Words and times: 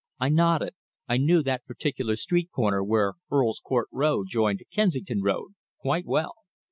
I 0.19 0.29
nodded. 0.29 0.73
I 1.07 1.17
knew 1.17 1.43
that 1.43 1.67
particular 1.67 2.15
street 2.15 2.49
corner 2.51 2.83
where 2.83 3.13
Earl's 3.31 3.59
Court 3.63 3.87
Road 3.91 4.29
joined 4.31 4.63
Kensington 4.73 5.21
Road 5.21 5.51
quite 5.79 6.07
well. 6.07 6.33